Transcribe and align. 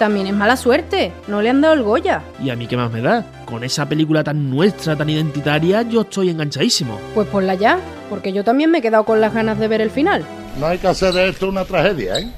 también 0.00 0.26
es 0.26 0.32
mala 0.32 0.56
suerte. 0.56 1.12
No 1.28 1.42
le 1.42 1.50
han 1.50 1.60
dado 1.60 1.74
el 1.74 1.82
Goya. 1.82 2.22
¿Y 2.42 2.48
a 2.48 2.56
mí 2.56 2.66
qué 2.66 2.74
más 2.74 2.90
me 2.90 3.02
da? 3.02 3.22
Con 3.44 3.62
esa 3.64 3.86
película 3.86 4.24
tan 4.24 4.48
nuestra, 4.48 4.96
tan 4.96 5.10
identitaria, 5.10 5.82
yo 5.82 6.00
estoy 6.00 6.30
enganchadísimo. 6.30 6.98
Pues 7.14 7.28
ponla 7.28 7.54
ya, 7.54 7.78
porque 8.08 8.32
yo 8.32 8.42
también 8.42 8.70
me 8.70 8.78
he 8.78 8.82
quedado 8.82 9.04
con 9.04 9.20
las 9.20 9.34
ganas 9.34 9.58
de 9.58 9.68
ver 9.68 9.82
el 9.82 9.90
final. 9.90 10.24
No 10.58 10.66
hay 10.68 10.78
que 10.78 10.88
hacer 10.88 11.12
de 11.12 11.28
esto 11.28 11.50
una 11.50 11.66
tragedia, 11.66 12.18
¿eh? 12.18 12.32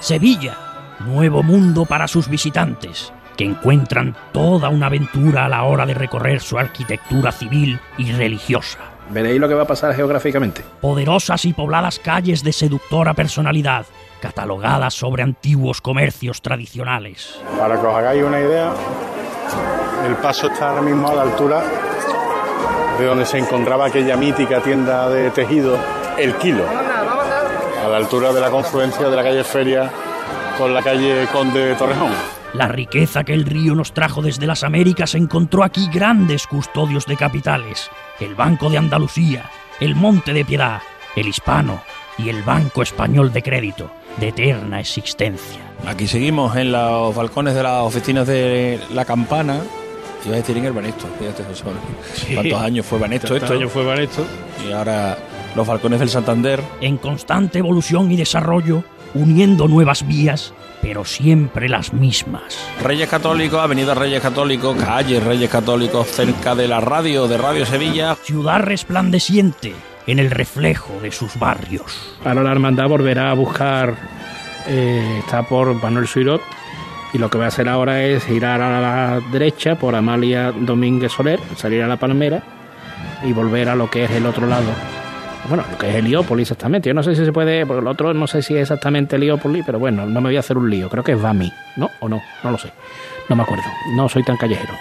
Sevilla, 0.00 0.58
nuevo 1.06 1.44
mundo 1.44 1.84
para 1.84 2.08
sus 2.08 2.28
visitantes, 2.28 3.12
que 3.40 3.46
encuentran 3.46 4.14
toda 4.32 4.68
una 4.68 4.88
aventura 4.88 5.46
a 5.46 5.48
la 5.48 5.62
hora 5.62 5.86
de 5.86 5.94
recorrer 5.94 6.42
su 6.42 6.58
arquitectura 6.58 7.32
civil 7.32 7.80
y 7.96 8.12
religiosa. 8.12 8.78
Veréis 9.08 9.40
lo 9.40 9.48
que 9.48 9.54
va 9.54 9.62
a 9.62 9.66
pasar 9.66 9.94
geográficamente. 9.94 10.62
Poderosas 10.82 11.46
y 11.46 11.54
pobladas 11.54 11.98
calles 11.98 12.44
de 12.44 12.52
seductora 12.52 13.14
personalidad, 13.14 13.86
catalogadas 14.20 14.92
sobre 14.92 15.22
antiguos 15.22 15.80
comercios 15.80 16.42
tradicionales. 16.42 17.40
Para 17.58 17.80
que 17.80 17.86
os 17.86 17.94
hagáis 17.94 18.22
una 18.22 18.40
idea, 18.40 18.74
el 20.06 20.16
paso 20.16 20.48
está 20.48 20.68
ahora 20.68 20.82
mismo 20.82 21.08
a 21.08 21.14
la 21.14 21.22
altura 21.22 21.62
de 22.98 23.06
donde 23.06 23.24
se 23.24 23.38
encontraba 23.38 23.86
aquella 23.86 24.18
mítica 24.18 24.60
tienda 24.60 25.08
de 25.08 25.30
tejido, 25.30 25.78
El 26.18 26.34
Kilo, 26.34 26.64
a 26.68 27.88
la 27.88 27.96
altura 27.96 28.34
de 28.34 28.40
la 28.42 28.50
confluencia 28.50 29.08
de 29.08 29.16
la 29.16 29.22
calle 29.22 29.44
Feria 29.44 29.90
con 30.58 30.74
la 30.74 30.82
calle 30.82 31.26
Conde 31.32 31.68
de 31.68 31.74
Torrejón. 31.74 32.39
La 32.52 32.66
riqueza 32.66 33.22
que 33.22 33.32
el 33.32 33.44
río 33.44 33.74
nos 33.74 33.92
trajo 33.92 34.22
desde 34.22 34.46
las 34.46 34.64
Américas 34.64 35.14
encontró 35.14 35.62
aquí 35.62 35.88
grandes 35.92 36.46
custodios 36.46 37.06
de 37.06 37.16
capitales. 37.16 37.88
El 38.18 38.34
Banco 38.34 38.68
de 38.68 38.78
Andalucía, 38.78 39.48
el 39.78 39.94
Monte 39.94 40.32
de 40.32 40.44
Piedad, 40.44 40.80
el 41.14 41.28
Hispano 41.28 41.80
y 42.18 42.28
el 42.28 42.42
Banco 42.42 42.82
Español 42.82 43.32
de 43.32 43.42
Crédito, 43.42 43.90
de 44.18 44.28
eterna 44.28 44.80
existencia. 44.80 45.60
Aquí 45.86 46.08
seguimos 46.08 46.56
en 46.56 46.72
los 46.72 47.14
balcones 47.14 47.54
de 47.54 47.62
las 47.62 47.82
oficinas 47.82 48.26
de 48.26 48.80
La 48.92 49.04
Campana. 49.04 49.60
Iba 50.26 50.34
a 50.34 50.38
decir 50.38 50.56
en 50.58 50.64
el 50.66 50.72
Banesto, 50.72 51.06
fíjate, 51.18 51.44
José 51.44 51.64
Manuel. 51.64 51.82
¿Cuántos 52.34 52.60
años 52.62 52.84
fue 52.86 52.98
Banesto 52.98 53.28
¿Cuántos 53.28 53.48
esto? 53.50 53.58
años 53.58 53.72
fue 53.72 53.84
Banesto? 53.84 54.26
Y 54.68 54.72
ahora 54.72 55.16
los 55.54 55.66
balcones 55.66 56.00
del 56.00 56.10
Santander. 56.10 56.60
En 56.80 56.98
constante 56.98 57.60
evolución 57.60 58.10
y 58.10 58.16
desarrollo, 58.16 58.84
uniendo 59.14 59.68
nuevas 59.68 60.06
vías, 60.06 60.54
pero 60.82 61.04
siempre 61.04 61.68
las 61.68 61.92
mismas. 61.92 62.58
Reyes 62.82 63.08
Católicos, 63.08 63.60
Avenida 63.60 63.94
Reyes 63.94 64.22
Católicos, 64.22 64.76
calle 64.76 65.20
Reyes 65.20 65.50
Católicos, 65.50 66.08
cerca 66.08 66.54
de 66.54 66.68
la 66.68 66.80
radio 66.80 67.28
de 67.28 67.38
Radio 67.38 67.66
Sevilla. 67.66 68.16
Ciudad 68.22 68.60
resplandeciente 68.60 69.74
en 70.06 70.18
el 70.18 70.30
reflejo 70.30 70.98
de 71.00 71.12
sus 71.12 71.38
barrios. 71.38 72.16
Ahora 72.24 72.42
la 72.42 72.52
hermandad 72.52 72.88
volverá 72.88 73.30
a 73.30 73.34
buscar, 73.34 73.96
eh, 74.66 75.18
está 75.18 75.42
por 75.42 75.74
Manuel 75.74 76.06
Suirot, 76.06 76.42
y 77.12 77.18
lo 77.18 77.28
que 77.28 77.38
va 77.38 77.46
a 77.46 77.48
hacer 77.48 77.68
ahora 77.68 78.02
es 78.04 78.24
girar 78.24 78.60
a 78.60 78.80
la 78.80 79.20
derecha 79.32 79.76
por 79.76 79.94
Amalia 79.94 80.52
Domínguez 80.52 81.12
Soler, 81.12 81.40
salir 81.56 81.82
a 81.82 81.88
la 81.88 81.96
Palmera 81.96 82.42
y 83.24 83.32
volver 83.32 83.68
a 83.68 83.74
lo 83.74 83.90
que 83.90 84.04
es 84.04 84.10
el 84.12 84.26
otro 84.26 84.46
lado. 84.46 84.99
Bueno, 85.48 85.64
lo 85.70 85.78
que 85.78 85.88
es 85.88 85.94
Heliópolis 85.96 86.42
exactamente. 86.50 86.88
Yo 86.88 86.94
no 86.94 87.02
sé 87.02 87.14
si 87.14 87.24
se 87.24 87.32
puede, 87.32 87.66
porque 87.66 87.80
el 87.80 87.88
otro 87.88 88.14
no 88.14 88.26
sé 88.26 88.42
si 88.42 88.54
es 88.54 88.62
exactamente 88.62 89.16
Heliópolis, 89.16 89.64
pero 89.64 89.78
bueno, 89.78 90.06
no 90.06 90.20
me 90.20 90.28
voy 90.28 90.36
a 90.36 90.40
hacer 90.40 90.56
un 90.56 90.70
lío. 90.70 90.88
Creo 90.88 91.02
que 91.02 91.12
es 91.12 91.20
Bami, 91.20 91.52
¿no? 91.76 91.90
¿O 92.00 92.08
no? 92.08 92.20
No 92.44 92.50
lo 92.50 92.58
sé. 92.58 92.72
No 93.28 93.36
me 93.36 93.42
acuerdo. 93.42 93.64
No 93.94 94.08
soy 94.08 94.22
tan 94.22 94.36
callejero. 94.36 94.74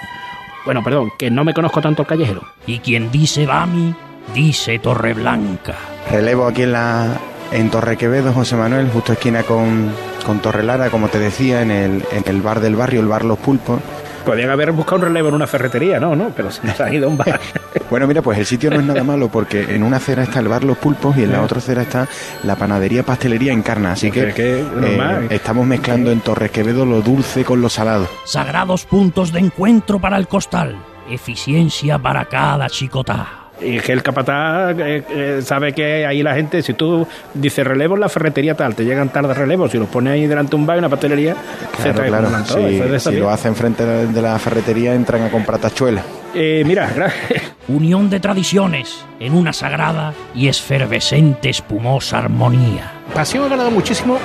Bueno, 0.65 0.83
perdón, 0.83 1.11
que 1.17 1.31
no 1.31 1.43
me 1.43 1.53
conozco 1.53 1.81
tanto 1.81 2.03
el 2.03 2.07
callejero. 2.07 2.41
Y 2.67 2.79
quien 2.79 3.11
dice 3.11 3.45
Bami, 3.45 3.95
dice 4.33 4.79
Torreblanca. 4.79 5.75
Relevo 6.11 6.47
aquí 6.47 6.63
en 6.63 6.73
la 6.73 7.17
en 7.51 7.69
Torre 7.71 7.97
Quevedo, 7.97 8.31
José 8.33 8.55
Manuel, 8.55 8.89
justo 8.89 9.13
esquina 9.13 9.43
con, 9.43 9.91
con 10.25 10.39
Torre 10.39 10.63
Lara, 10.63 10.89
como 10.89 11.07
te 11.07 11.17
decía, 11.19 11.61
en 11.61 11.71
el, 11.71 12.05
en 12.11 12.23
el 12.25 12.41
bar 12.41 12.59
del 12.59 12.75
barrio, 12.75 13.01
el 13.01 13.07
bar 13.07 13.25
Los 13.25 13.39
Pulpos. 13.39 13.79
Podrían 14.29 14.51
haber 14.51 14.71
buscado 14.73 14.97
un 14.97 15.01
relevo 15.05 15.29
en 15.29 15.33
una 15.33 15.47
ferretería, 15.47 15.99
¿no? 15.99 16.15
no 16.15 16.29
Pero 16.35 16.51
se 16.51 16.63
nos 16.63 16.79
ha 16.79 16.93
ido 16.93 17.07
a 17.07 17.09
un 17.09 17.17
bar. 17.17 17.39
Bueno, 17.89 18.05
mira, 18.05 18.21
pues 18.21 18.37
el 18.37 18.45
sitio 18.45 18.69
no 18.69 18.79
es 18.79 18.85
nada 18.85 19.03
malo 19.03 19.29
porque 19.29 19.73
en 19.73 19.81
una 19.81 19.97
acera 19.97 20.21
está 20.21 20.39
el 20.39 20.47
bar 20.47 20.63
Los 20.63 20.77
Pulpos 20.77 21.17
y 21.17 21.23
en 21.23 21.31
la 21.31 21.41
otra 21.41 21.57
acera 21.57 21.81
está 21.81 22.07
la 22.43 22.55
panadería 22.55 23.01
pastelería 23.01 23.51
Encarna. 23.51 23.93
Así 23.93 24.11
que 24.11 24.31
eh, 24.37 25.27
estamos 25.31 25.65
mezclando 25.65 26.11
en 26.11 26.19
Torre 26.19 26.51
Quevedo 26.51 26.85
lo 26.85 27.01
dulce 27.01 27.43
con 27.43 27.61
lo 27.61 27.69
salado. 27.69 28.07
Sagrados 28.25 28.85
puntos 28.85 29.33
de 29.33 29.39
encuentro 29.39 29.99
para 29.99 30.17
el 30.17 30.27
costal. 30.27 30.77
Eficiencia 31.09 31.97
para 31.97 32.25
cada 32.25 32.69
chicotá. 32.69 33.48
Y 33.61 33.79
que 33.79 33.91
el 33.91 34.01
capataz 34.01 34.73
eh, 34.79 35.03
eh, 35.09 35.41
sabe 35.43 35.73
que 35.73 36.05
ahí 36.05 36.23
la 36.23 36.33
gente, 36.33 36.61
si 36.61 36.73
tú 36.73 37.05
dices 37.33 37.65
relevo 37.67 37.95
en 37.95 38.01
la 38.01 38.09
ferretería 38.09 38.55
tal, 38.55 38.73
te 38.75 38.85
llegan 38.85 39.09
tarde 39.09 39.33
relevos, 39.33 39.71
si 39.71 39.77
los 39.77 39.89
pones 39.89 40.13
ahí 40.13 40.27
delante 40.27 40.51
de 40.51 40.55
un 40.55 40.65
bar 40.65 40.77
y 40.77 40.79
una 40.79 40.89
pastelería, 40.89 41.35
se 41.77 41.83
Claro, 41.91 42.01
te 42.01 42.07
claro. 42.07 42.23
acumulan 42.27 42.45
todo. 42.47 42.67
Si, 42.69 42.75
Eso 42.75 42.95
es 42.95 43.03
si 43.03 43.15
lo 43.17 43.29
hacen 43.29 43.55
frente 43.55 43.85
de 43.85 44.21
la 44.21 44.39
ferretería, 44.39 44.93
entran 44.93 45.23
a 45.23 45.29
comprar 45.29 45.59
tachuelas. 45.59 46.05
Eh, 46.33 46.63
mira, 46.65 46.89
gracias. 46.95 47.43
Unión 47.67 48.09
de 48.09 48.19
tradiciones 48.19 49.03
en 49.19 49.33
una 49.33 49.51
sagrada 49.53 50.13
y 50.33 50.47
efervescente 50.47 51.49
espumosa 51.49 52.19
armonía. 52.19 52.91
Pasión 53.13 53.43
ha 53.43 53.49
ganado 53.49 53.71
muchísimo 53.71 54.17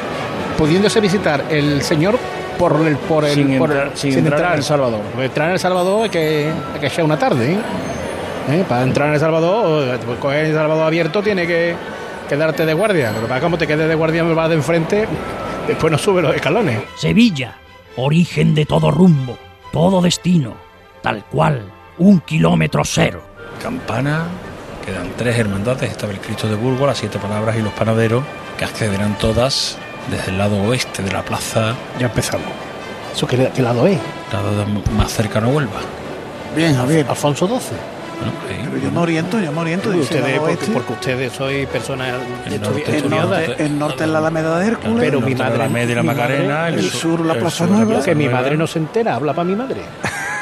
pudiéndose 0.57 1.01
visitar 1.01 1.43
el 1.51 1.83
señor 1.83 2.17
por 2.59 2.81
el 2.87 2.97
por 2.97 3.25
el 3.25 3.35
Sin 3.35 3.59
por 3.59 3.71
entrar- 3.71 3.89
el- 3.91 3.97
sin 3.99 4.13
sin 4.13 4.19
entrar 4.21 4.35
entrar 4.39 4.53
en- 4.53 4.59
El 4.59 4.65
Salvador. 4.65 5.01
Entrar 5.21 5.49
en 5.49 5.53
El 5.55 5.59
Salvador 5.59 6.05
hay 6.05 6.11
que 6.11 6.51
hay 6.75 6.81
que 6.81 6.87
echar 6.87 7.05
una 7.05 7.19
tarde, 7.19 7.55
¿eh? 7.55 7.57
¿Eh? 8.51 8.65
Para 8.69 8.83
entrar 8.83 9.09
en 9.09 9.15
El 9.15 9.21
Salvador, 9.21 9.99
pues, 10.05 10.19
coger 10.19 10.47
El 10.47 10.55
Salvador 10.55 10.85
abierto 10.87 11.23
tiene 11.23 11.47
que 11.47 11.75
quedarte 12.29 12.67
de 12.67 12.75
guardia. 12.75 13.13
Pero 13.15 13.27
para 13.27 13.41
como 13.41 13.57
te 13.59 13.67
quedes 13.67 13.89
de 13.89 13.95
guardia 13.95 14.23
me 14.25 14.35
vas 14.35 14.49
de 14.49 14.57
enfrente, 14.57 15.07
después 15.67 15.91
no 15.91 15.99
sube 15.99 16.21
los 16.23 16.35
escalones. 16.35 16.81
Sevilla, 16.97 17.57
origen 17.97 18.55
de 18.55 18.67
todo 18.67 18.91
rumbo, 18.91 19.39
todo 19.73 20.01
destino, 20.03 20.55
tal 21.03 21.25
cual, 21.27 21.63
un 21.99 22.21
kilómetro 22.21 22.83
cero. 22.85 23.23
Campana, 23.63 24.25
quedan 24.85 25.11
tres 25.17 25.39
hermandades, 25.39 25.91
estaba 25.91 26.13
el 26.13 26.19
Cristo 26.21 26.47
de 26.49 26.55
Burgos, 26.57 26.87
las 26.87 26.99
siete 26.99 27.19
palabras 27.19 27.57
y 27.57 27.63
los 27.63 27.73
panaderos, 27.73 28.25
que 28.59 28.65
accederán 28.67 29.17
todas 29.19 29.79
desde 30.11 30.33
el 30.33 30.39
lado 30.39 30.63
oeste 30.65 31.03
de 31.03 31.11
la 31.13 31.23
plaza, 31.23 31.75
Ya 31.99 32.07
empezamos. 32.07 32.49
¿Eso 33.15 33.27
qué, 33.27 33.49
qué 33.55 33.63
lado 33.63 33.87
es? 33.87 33.99
lado 34.33 34.51
de- 34.59 34.91
más 34.93 35.13
cercano 35.13 35.47
a 35.47 35.51
Huelva. 35.51 35.81
Bien, 36.55 36.75
Javier. 36.77 37.07
Alfonso 37.09 37.47
XII. 37.47 37.77
Pero 38.49 38.77
yo 38.79 38.91
me 38.91 38.99
oriento, 39.01 39.41
yo 39.41 39.53
me 39.53 39.61
oriento. 39.61 39.91
dice 39.91 40.17
Ustedes, 40.17 40.39
porque, 40.39 40.67
porque 40.73 40.93
ustedes 40.93 41.33
sois 41.33 41.67
personas 41.69 42.15
El 42.47 42.61
norte, 42.61 42.97
el, 42.97 43.11
norte, 43.11 43.57
el 43.65 43.79
norte 43.79 44.05
es 44.05 44.11
la 44.11 44.19
Alameda 44.19 44.59
de 44.59 44.67
Hércules. 44.69 44.97
Pero 45.01 45.21
mi 45.21 45.35
madre- 45.35 45.59
la 45.59 45.65
Alameda 45.65 45.93
y 45.93 45.95
la 45.95 46.03
mi 46.03 46.07
Macarena, 46.09 46.55
madre- 46.55 46.81
el 46.81 46.91
sur, 46.91 47.21
la 47.25 47.35
Plaza 47.35 47.67
sur, 47.67 47.71
Nueva. 47.71 48.03
Que 48.03 48.15
mi 48.15 48.29
madre 48.29 48.57
no 48.57 48.67
se 48.67 48.79
entera, 48.79 49.15
habla 49.17 49.33
para 49.35 49.45
mi 49.45 49.57
madre. 49.57 49.83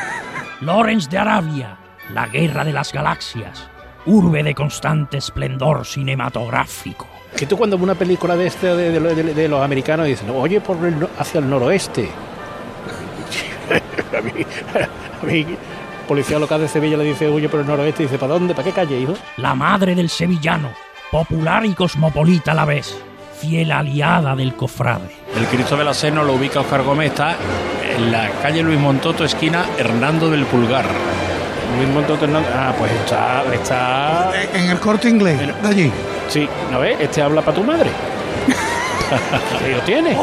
Lorenz 0.60 1.08
de 1.08 1.18
Arabia, 1.18 1.76
la 2.12 2.26
guerra 2.26 2.64
de 2.64 2.72
las 2.72 2.92
galaxias, 2.92 3.68
urbe 4.06 4.42
de 4.42 4.54
constante 4.54 5.18
esplendor 5.18 5.86
cinematográfico. 5.86 7.06
Que 7.36 7.46
tú 7.46 7.56
cuando 7.56 7.76
ves 7.76 7.84
una 7.84 7.94
película 7.94 8.36
de 8.36 8.46
este 8.46 8.66
de, 8.76 9.00
de- 9.00 9.14
de- 9.22 9.34
de 9.34 9.48
los 9.48 9.62
americanos 9.62 10.06
dices, 10.06 10.26
oye, 10.32 10.60
por 10.60 10.76
el 10.86 11.08
hacia 11.18 11.40
el 11.40 11.48
noroeste. 11.48 12.08
a 14.18 14.20
mí, 14.20 14.44
a 15.22 15.26
mí, 15.26 15.46
policía 16.12 16.38
local 16.38 16.60
de 16.60 16.68
Sevilla 16.68 16.98
le 16.98 17.04
dice, 17.04 17.26
oye, 17.26 17.48
por 17.48 17.60
el 17.60 17.66
noroeste, 17.66 18.02
y 18.02 18.06
dice, 18.06 18.18
¿para 18.18 18.34
dónde? 18.34 18.52
¿Para 18.52 18.66
qué 18.66 18.72
calle, 18.72 19.00
hijo? 19.00 19.14
La 19.38 19.54
madre 19.54 19.94
del 19.94 20.10
sevillano, 20.10 20.68
popular 21.10 21.64
y 21.64 21.72
cosmopolita 21.72 22.52
a 22.52 22.54
la 22.54 22.66
vez, 22.66 22.94
fiel 23.40 23.72
aliada 23.72 24.36
del 24.36 24.54
cofrade. 24.54 25.08
El 25.34 25.46
Cristo 25.46 25.74
de 25.74 25.84
la 25.84 25.94
Seno 25.94 26.22
lo 26.22 26.34
ubica 26.34 26.60
Oscar 26.60 26.82
Gómez, 26.82 27.12
está 27.12 27.34
en 27.96 28.12
la 28.12 28.28
calle 28.42 28.62
Luis 28.62 28.78
Montoto, 28.78 29.24
esquina 29.24 29.64
Hernando 29.78 30.28
del 30.28 30.44
Pulgar. 30.44 30.84
Luis 31.78 31.88
Montoto 31.88 32.26
Hernández. 32.26 32.50
Ah, 32.54 32.74
pues 32.78 32.92
está, 32.92 33.44
está... 33.50 34.32
En 34.52 34.68
el 34.68 34.78
corte 34.80 35.08
inglés, 35.08 35.40
de 35.62 35.66
allí. 35.66 35.90
Sí, 36.28 36.46
¿no 36.70 36.80
ves? 36.80 36.98
Este 37.00 37.22
habla 37.22 37.40
para 37.40 37.56
tu 37.56 37.64
madre. 37.64 37.88
¿Qué 39.58 39.70
lo 39.72 39.80
tiene? 39.80 40.16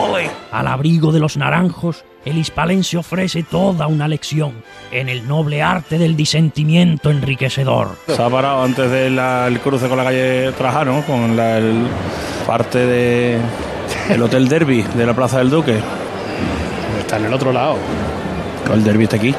Al 0.51 0.67
abrigo 0.67 1.11
de 1.11 1.19
los 1.19 1.37
naranjos, 1.37 2.03
el 2.25 2.37
hispalense 2.37 2.97
ofrece 2.97 3.43
toda 3.43 3.87
una 3.87 4.07
lección 4.07 4.53
en 4.91 5.09
el 5.09 5.27
noble 5.27 5.61
arte 5.61 5.97
del 5.97 6.15
disentimiento 6.15 7.09
enriquecedor. 7.11 7.95
Se 8.07 8.21
ha 8.21 8.29
parado 8.29 8.63
antes 8.63 8.89
del 8.91 9.59
cruce 9.61 9.87
con 9.87 9.97
la 9.97 10.03
calle 10.03 10.51
Trajano, 10.53 11.03
con 11.05 11.35
la 11.35 11.57
el 11.57 11.87
parte 12.45 12.79
de 12.79 13.37
el 14.09 14.21
Hotel 14.21 14.47
Derby 14.47 14.81
de 14.81 15.05
la 15.05 15.13
Plaza 15.13 15.37
del 15.39 15.49
Duque. 15.49 15.79
Está 16.99 17.17
en 17.17 17.25
el 17.25 17.33
otro 17.33 17.51
lado. 17.51 17.77
El 18.73 18.83
Derby 18.83 19.05
está 19.05 19.15
aquí, 19.15 19.33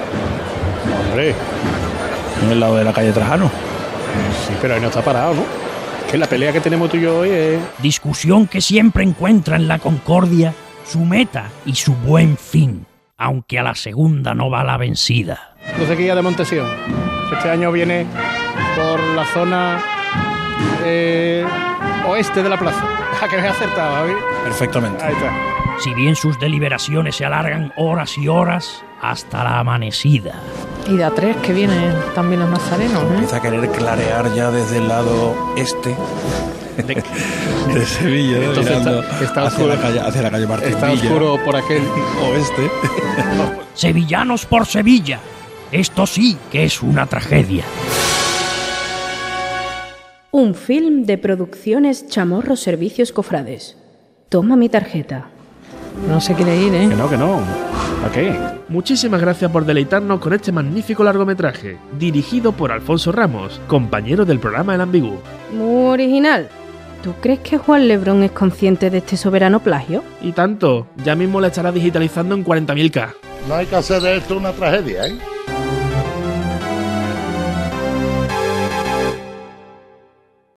Hombre, 1.09 1.35
en 2.43 2.51
el 2.51 2.59
lado 2.59 2.77
de 2.77 2.85
la 2.85 2.93
calle 2.93 3.13
Trajano. 3.13 3.51
sí, 4.47 4.55
pero 4.61 4.75
ahí 4.75 4.81
no 4.81 4.89
está 4.89 5.03
parado, 5.03 5.35
¿no? 5.35 5.70
Que 6.11 6.19
la 6.19 6.27
pelea 6.27 6.53
que 6.53 6.61
tenemos 6.61 6.91
tú 6.91 6.97
y 6.97 7.03
yo 7.03 7.21
hoy 7.21 7.31
es... 7.31 7.61
Discusión 7.81 8.49
que 8.49 8.61
siempre 8.61 9.05
encuentra 9.05 9.55
en 9.55 9.69
la 9.69 9.79
concordia 9.79 10.53
su 10.85 11.05
meta 11.05 11.51
y 11.65 11.77
su 11.77 11.95
buen 11.95 12.37
fin, 12.37 12.85
aunque 13.17 13.61
a 13.61 13.63
la 13.63 13.77
segunda 13.77 14.35
no 14.35 14.51
va 14.51 14.65
la 14.65 14.77
vencida. 14.77 15.55
Crucequilla 15.77 16.17
de 16.17 16.23
Montesión. 16.23 16.67
Este 17.33 17.49
año 17.49 17.71
viene 17.71 18.07
por 18.75 19.01
la 19.15 19.25
zona 19.27 19.81
eh, 20.85 21.47
oeste 22.09 22.43
de 22.43 22.49
la 22.49 22.59
plaza. 22.59 22.85
A 23.23 23.29
que 23.31 23.37
me 23.37 23.45
he 23.45 23.49
acertado, 23.49 23.95
Javi. 23.95 24.13
Perfectamente. 24.43 25.05
Ahí 25.05 25.13
está. 25.13 25.33
Si 25.79 25.95
bien 25.95 26.17
sus 26.17 26.41
deliberaciones 26.41 27.15
se 27.15 27.25
alargan 27.25 27.73
horas 27.77 28.19
y 28.19 28.27
horas 28.27 28.83
hasta 29.01 29.43
la 29.45 29.59
amanecida. 29.61 30.35
Y 30.89 30.97
de 30.97 31.05
a 31.05 31.11
tres 31.11 31.37
que 31.39 31.53
vienen 31.53 31.95
también 32.15 32.41
los 32.41 32.51
nazarenos, 32.51 33.03
¿eh? 33.03 33.07
Empieza 33.15 33.37
a 33.37 33.43
querer 33.43 33.69
clarear 33.71 34.35
ya 34.35 34.51
desde 34.51 34.79
el 34.79 34.89
lado 34.89 35.35
este 35.57 35.95
de 37.75 37.87
Sevilla, 37.87 38.39
Entonces 38.39 38.65
mirando 38.79 39.01
está- 39.03 39.25
está 39.25 39.43
hacia, 39.47 39.65
oscuro. 39.65 39.69
la 39.75 39.81
calle, 39.81 40.01
hacia 40.01 40.23
la 40.23 40.31
calle 40.31 40.47
Martín 40.47 40.69
Está 40.71 40.87
Villa, 40.91 41.03
oscuro 41.05 41.39
por 41.45 41.57
aquel. 41.57 41.83
oeste. 42.33 42.71
Sevillanos 43.75 44.47
por 44.47 44.67
Sevilla. 44.67 45.21
Esto 45.73 46.07
sí 46.07 46.37
que 46.51 46.65
es 46.65 46.83
una 46.83 47.07
tragedia. 47.07 47.65
Un 50.33 50.55
film 50.55 51.05
de 51.05 51.19
producciones 51.19 52.09
Chamorro 52.09 52.57
Servicios 52.57 53.13
Cofrades. 53.13 53.77
Toma 54.29 54.57
mi 54.57 54.69
tarjeta. 54.69 55.27
No 56.09 56.21
se 56.21 56.35
quiere 56.35 56.57
ir, 56.57 56.75
¿eh? 56.75 56.89
Que 56.89 56.97
no, 56.97 57.09
que 57.09 57.17
no. 57.17 57.41
¿Para 58.01 58.13
qué? 58.13 58.39
Muchísimas 58.69 59.21
gracias 59.21 59.51
por 59.51 59.65
deleitarnos 59.65 60.21
con 60.21 60.33
este 60.33 60.53
magnífico 60.53 61.05
largometraje, 61.05 61.77
dirigido 61.99 62.53
por 62.53 62.73
Alfonso 62.73 63.13
Ramos, 63.13 63.61
compañero 63.67 64.25
del 64.25 64.39
programa 64.39 64.75
El 64.75 64.81
Ambigú. 64.81 65.19
Muy 65.53 65.87
original. 65.87 66.49
¿Tú 67.03 67.15
crees 67.21 67.41
que 67.41 67.59
Juan 67.59 67.89
Lebrón 67.89 68.23
es 68.23 68.31
consciente 68.31 68.91
de 68.91 68.99
este 68.99 69.17
soberano 69.17 69.61
plagio? 69.61 70.03
Y 70.21 70.33
tanto, 70.33 70.87
ya 71.03 71.15
mismo 71.15 71.41
la 71.41 71.49
estará 71.49 71.73
digitalizando 71.73 72.35
en 72.35 72.45
40.000K. 72.45 73.09
No 73.49 73.55
hay 73.55 73.67
que 73.67 73.77
hacer 73.77 74.03
de 74.03 74.19
esto 74.19 74.37
una 74.37 74.53
tragedia, 74.53 75.07
¿eh? 75.07 75.19